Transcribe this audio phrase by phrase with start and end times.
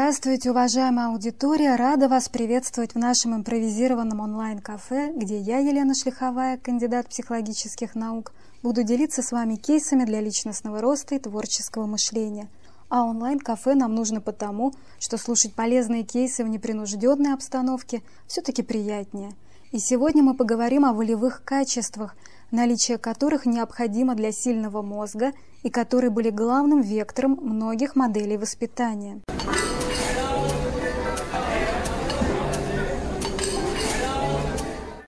[0.00, 1.74] Здравствуйте, уважаемая аудитория!
[1.74, 8.84] Рада вас приветствовать в нашем импровизированном онлайн-кафе, где я, Елена Шлиховая, кандидат психологических наук, буду
[8.84, 12.48] делиться с вами кейсами для личностного роста и творческого мышления.
[12.88, 19.32] А онлайн-кафе нам нужно потому, что слушать полезные кейсы в непринужденной обстановке все-таки приятнее.
[19.72, 22.14] И сегодня мы поговорим о волевых качествах,
[22.52, 25.32] наличие которых необходимо для сильного мозга
[25.64, 29.20] и которые были главным вектором многих моделей воспитания.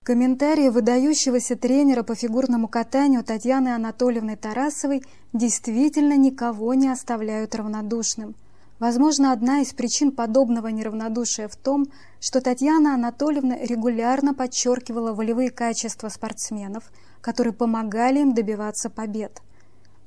[0.03, 8.33] Комментарии выдающегося тренера по фигурному катанию Татьяны Анатольевны Тарасовой действительно никого не оставляют равнодушным.
[8.79, 11.85] Возможно, одна из причин подобного неравнодушия в том,
[12.19, 19.39] что Татьяна Анатольевна регулярно подчеркивала волевые качества спортсменов, которые помогали им добиваться побед.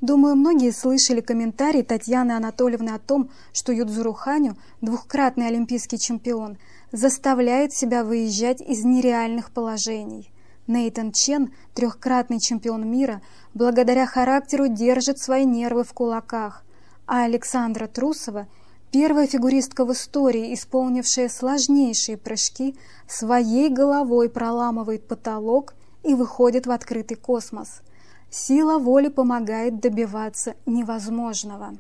[0.05, 6.59] Думаю, многие слышали комментарий Татьяны Анатольевны о том, что Юдзуру Ханю, двухкратный олимпийский чемпион,
[6.93, 10.31] заставляет себя выезжать из нереальных положений.
[10.67, 13.23] Нейтан Чен, трехкратный чемпион мира,
[13.55, 16.65] благодаря характеру держит свои нервы в кулаках,
[17.07, 18.47] а Александра Трусова,
[18.91, 22.77] первая фигуристка в истории, исполнившая сложнейшие прыжки,
[23.09, 27.81] своей головой проламывает потолок и выходит в открытый космос.
[28.37, 31.77] Сила воли помогает добиваться невозможного.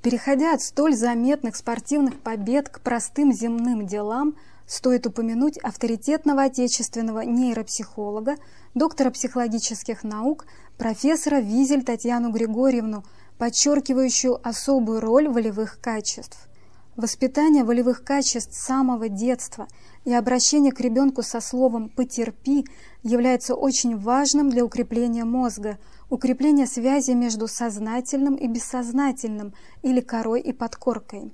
[0.00, 4.34] Переходя от столь заметных спортивных побед к простым земным делам,
[4.66, 8.36] стоит упомянуть авторитетного отечественного нейропсихолога,
[8.72, 10.46] доктора психологических наук,
[10.78, 13.04] профессора Визель Татьяну Григорьевну,
[13.36, 16.48] подчеркивающую особую роль волевых качеств.
[16.96, 19.66] Воспитание волевых качеств с самого детства
[20.04, 22.66] и обращение к ребенку со словом «потерпи»
[23.02, 25.78] является очень важным для укрепления мозга,
[26.10, 31.32] укрепления связи между сознательным и бессознательным или корой и подкоркой.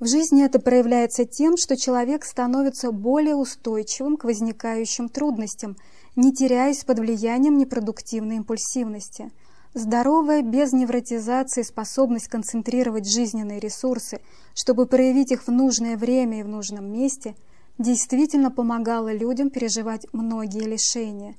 [0.00, 5.76] В жизни это проявляется тем, что человек становится более устойчивым к возникающим трудностям,
[6.16, 9.30] не теряясь под влиянием непродуктивной импульсивности–
[9.76, 14.20] Здоровая, без невротизации способность концентрировать жизненные ресурсы,
[14.54, 17.34] чтобы проявить их в нужное время и в нужном месте,
[17.76, 21.34] действительно помогала людям переживать многие лишения.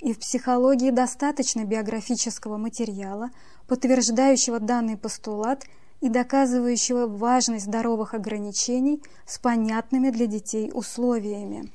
[0.00, 3.30] И в психологии достаточно биографического материала,
[3.66, 5.64] подтверждающего данный постулат
[6.02, 11.72] и доказывающего важность здоровых ограничений с понятными для детей условиями.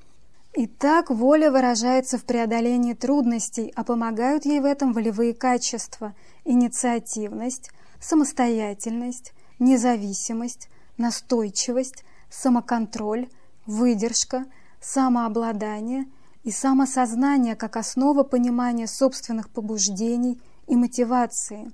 [0.55, 6.13] Итак, воля выражается в преодолении трудностей, а помогают ей в этом волевые качества–
[6.45, 13.29] инициативность, самостоятельность, независимость, настойчивость, самоконтроль,
[13.65, 14.45] выдержка,
[14.79, 16.05] самообладание
[16.43, 21.71] и самосознание как основа понимания собственных побуждений и мотивации.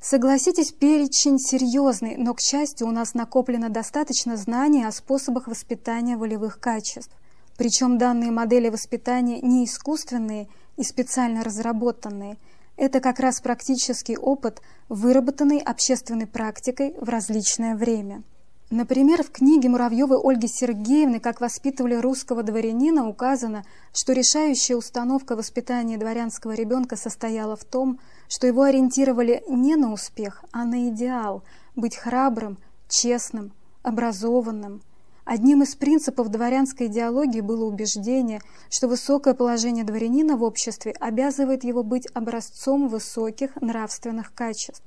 [0.00, 6.58] Согласитесь, перечень серьезный, но, к счастью, у нас накоплено достаточно знаний о способах воспитания волевых
[6.58, 7.14] качеств.
[7.60, 10.48] Причем данные модели воспитания не искусственные
[10.78, 12.38] и специально разработанные.
[12.78, 18.22] Это как раз практический опыт, выработанный общественной практикой в различное время.
[18.70, 25.98] Например, в книге Муравьевой Ольги Сергеевны «Как воспитывали русского дворянина» указано, что решающая установка воспитания
[25.98, 31.42] дворянского ребенка состояла в том, что его ориентировали не на успех, а на идеал–
[31.76, 32.56] быть храбрым,
[32.88, 34.80] честным, образованным–
[35.32, 41.84] Одним из принципов дворянской идеологии было убеждение, что высокое положение дворянина в обществе обязывает его
[41.84, 44.82] быть образцом высоких нравственных качеств.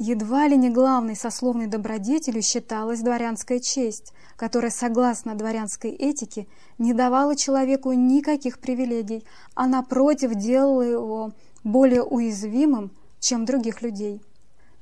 [0.00, 6.48] Едва ли не главной сословной добродетелью считалась дворянская честь, которая, согласно дворянской этике,
[6.78, 9.24] не давала человеку никаких привилегий,
[9.54, 11.30] а напротив делала его
[11.62, 12.90] более уязвимым,
[13.20, 14.20] чем других людей.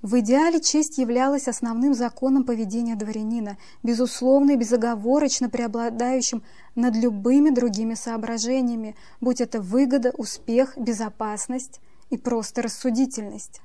[0.03, 6.43] В идеале честь являлась основным законом поведения дворянина, безусловно и безоговорочно преобладающим
[6.75, 13.61] над любыми другими соображениями, будь это выгода, успех, безопасность и просто рассудительность.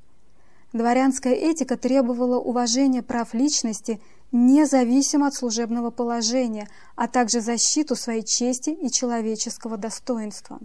[0.73, 4.01] Дворянская этика требовала уважения прав личности
[4.33, 6.67] независимо от служебного положения,
[6.97, 10.59] а также защиту своей чести и человеческого достоинства.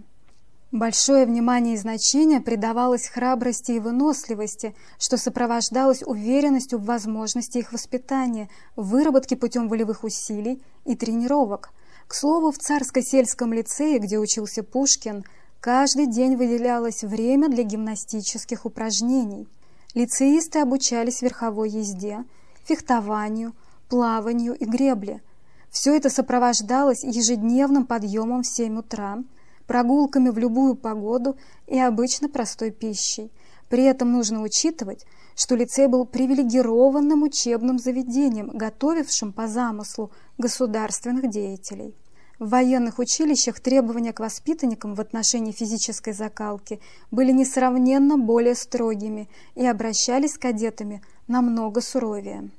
[0.71, 8.49] Большое внимание и значение придавалось храбрости и выносливости, что сопровождалось уверенностью в возможности их воспитания,
[8.77, 11.71] выработки путем волевых усилий и тренировок.
[12.07, 15.25] К слову, в царско-сельском лицее, где учился Пушкин,
[15.59, 19.49] каждый день выделялось время для гимнастических упражнений.
[19.93, 22.23] Лицеисты обучались верховой езде,
[22.63, 23.53] фехтованию,
[23.89, 25.21] плаванию и гребле.
[25.69, 29.17] Все это сопровождалось ежедневным подъемом в 7 утра–
[29.71, 33.31] прогулками в любую погоду и обычно простой пищей.
[33.69, 41.95] При этом нужно учитывать, что лицей был привилегированным учебным заведением, готовившим по замыслу государственных деятелей.
[42.37, 49.65] В военных училищах требования к воспитанникам в отношении физической закалки были несравненно более строгими и
[49.65, 52.51] обращались с кадетами намного суровее.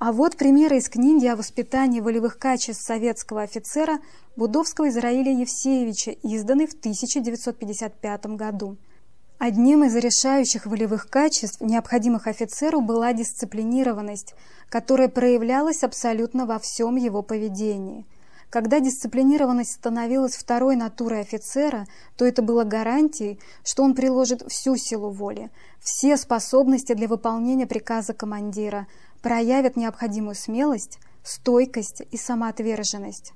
[0.00, 3.98] А вот примеры из книги о воспитании волевых качеств советского офицера
[4.34, 8.78] Будовского Израиля Евсеевича, изданной в 1955 году.
[9.36, 14.34] Одним из решающих волевых качеств, необходимых офицеру, была дисциплинированность,
[14.70, 18.06] которая проявлялась абсолютно во всем его поведении–
[18.50, 21.86] когда дисциплинированность становилась второй натурой офицера,
[22.16, 28.12] то это было гарантией, что он приложит всю силу воли, все способности для выполнения приказа
[28.12, 28.88] командира,
[29.22, 33.32] проявит необходимую смелость, стойкость и самоотверженность.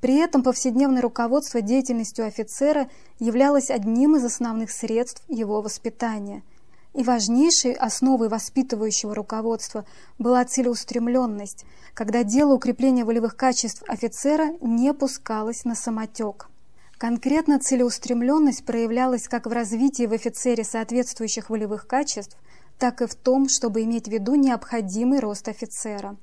[0.00, 2.88] При этом повседневное руководство деятельностью офицера
[3.18, 6.42] являлось одним из основных средств его воспитания–
[6.94, 9.84] и важнейшей основой воспитывающего руководства
[10.18, 16.48] была целеустремленность, когда дело укрепления волевых качеств офицера не пускалось на самотек.
[16.98, 22.36] Конкретно целеустремленность проявлялась как в развитии в офицере соответствующих волевых качеств,
[22.80, 26.16] так и в том, чтобы иметь в виду необходимый рост офицера.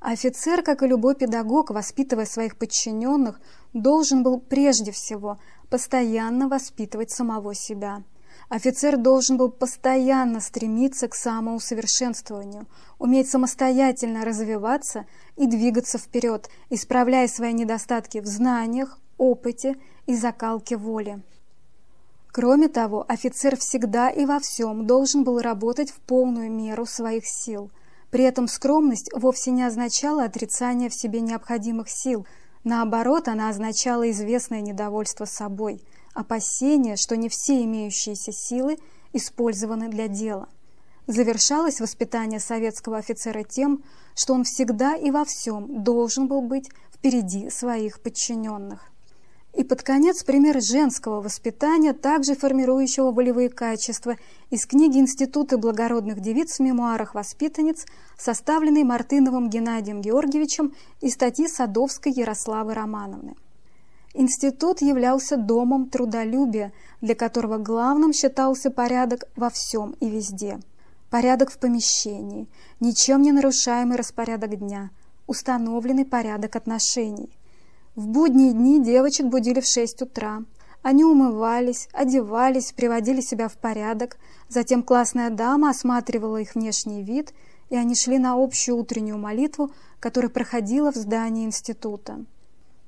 [0.00, 3.40] Офицер, как и любой педагог, воспитывая своих подчиненных,
[3.72, 5.38] должен был прежде всего
[5.70, 8.02] постоянно воспитывать самого себя.
[8.48, 12.66] Офицер должен был постоянно стремиться к самоусовершенствованию,
[12.98, 15.06] уметь самостоятельно развиваться
[15.36, 19.76] и двигаться вперед, исправляя свои недостатки в знаниях, опыте
[20.06, 21.22] и закалке воли.
[22.32, 27.70] Кроме того, офицер всегда и во всем должен был работать в полную меру своих сил.
[28.10, 32.26] При этом скромность вовсе не означала отрицание в себе необходимых сил,
[32.64, 35.82] наоборот, она означала известное недовольство собой–
[36.14, 38.78] опасение, что не все имеющиеся силы
[39.12, 40.48] использованы для дела.
[41.06, 43.82] Завершалось воспитание советского офицера тем,
[44.14, 48.91] что он всегда и во всем должен был быть впереди своих подчиненных.
[49.54, 54.16] И под конец пример женского воспитания, также формирующего волевые качества,
[54.48, 57.84] из книги Института благородных девиц в мемуарах воспитанниц,
[58.16, 63.34] составленной Мартыновым Геннадием Георгиевичем и статьи Садовской Ярославы Романовны.
[64.14, 66.72] Институт являлся домом трудолюбия,
[67.02, 70.60] для которого главным считался порядок во всем и везде.
[71.10, 72.46] Порядок в помещении,
[72.80, 74.90] ничем не нарушаемый распорядок дня,
[75.26, 77.30] установленный порядок отношений.
[77.94, 80.44] В будние дни девочек будили в 6 утра.
[80.80, 84.16] Они умывались, одевались, приводили себя в порядок,
[84.48, 87.34] затем классная дама осматривала их внешний вид,
[87.68, 92.24] и они шли на общую утреннюю молитву, которая проходила в здании института.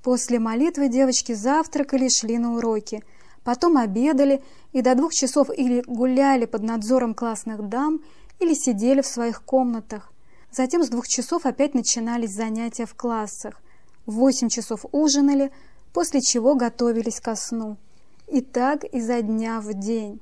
[0.03, 3.05] После молитвы девочки завтракали и шли на уроки,
[3.45, 4.43] потом обедали
[4.73, 8.01] и до двух часов или гуляли под надзором классных дам,
[8.41, 10.15] или сидели в своих комнатах.
[10.51, 13.61] Затем с двух часов опять начинались занятия в классах.
[14.07, 15.51] В восемь часов ужинали,
[15.93, 17.77] после чего готовились ко сну.
[18.27, 20.21] И так изо дня в день.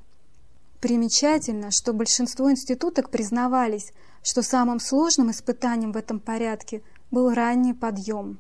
[0.81, 3.93] Примечательно, что большинство институток признавались,
[4.23, 8.39] что самым сложным испытанием в этом порядке был ранний подъем.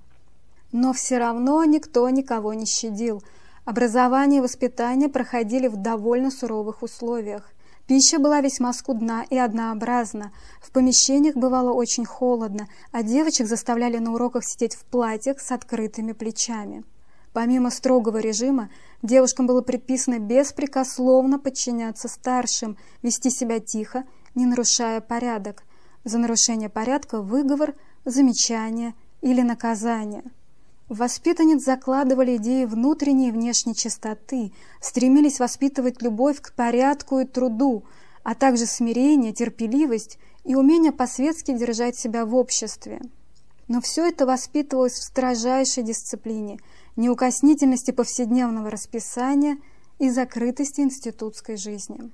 [0.73, 3.23] Но все равно никто никого не щадил.
[3.65, 7.49] Образование и воспитание проходили в довольно суровых условиях.
[7.93, 10.33] Пища была весьма скудна и однообразна.
[10.63, 16.13] В помещениях бывало очень холодно, а девочек заставляли на уроках сидеть в платьях с открытыми
[16.13, 16.85] плечами.
[17.35, 18.71] Помимо строгого режима,
[19.03, 25.63] девушкам было предписано беспрекословно подчиняться старшим, вести себя тихо, не нарушая порядок.
[26.03, 27.75] За нарушение порядка выговор,
[28.07, 30.23] замечание или наказание–
[30.93, 37.85] Воспитанниц закладывали идеи внутренней и внешней чистоты, стремились воспитывать любовь к порядку и труду,
[38.25, 43.01] а также смирение, терпеливость и умение по-светски держать себя в обществе.
[43.69, 46.59] Но все это воспитывалось в строжайшей дисциплине,
[46.97, 49.57] неукоснительности повседневного расписания
[49.99, 52.11] и закрытости институтской жизни.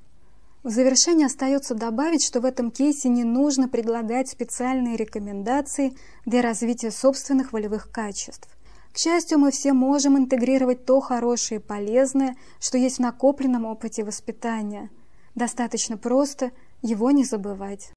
[0.62, 5.94] В завершение остается добавить, что в этом кейсе не нужно предлагать специальные рекомендации
[6.26, 8.48] для развития собственных волевых качеств.
[8.92, 14.04] К счастью, мы все можем интегрировать то хорошее и полезное, что есть в накопленном опыте
[14.04, 14.90] воспитания.
[15.34, 16.50] Достаточно просто
[16.82, 17.92] его не забывать.